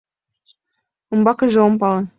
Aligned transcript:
Умбакыже 1.13 1.59
ом 1.67 1.73
пале. 1.81 2.03